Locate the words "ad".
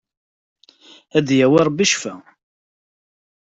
1.17-1.23